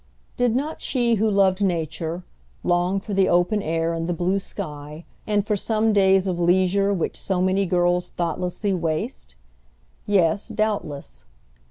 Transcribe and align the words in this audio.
Did 0.35 0.55
not 0.55 0.81
she 0.81 1.13
who 1.13 1.29
loved 1.29 1.61
nature, 1.61 2.23
long 2.63 2.99
for 2.99 3.13
the 3.13 3.29
open 3.29 3.61
air 3.61 3.93
and 3.93 4.09
the 4.09 4.15
blue 4.15 4.39
sky, 4.39 5.05
and 5.27 5.45
for 5.45 5.55
some 5.55 5.93
days 5.93 6.25
of 6.25 6.39
leisure 6.39 6.91
which 6.91 7.15
so 7.15 7.39
many 7.39 7.67
girls 7.67 8.09
thoughtlessly 8.09 8.73
waste? 8.73 9.35
Yes, 10.07 10.47
doubtless. 10.49 11.25